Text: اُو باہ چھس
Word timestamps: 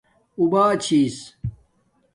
اُو 0.37 0.43
باہ 0.51 0.73
چھس 0.83 1.17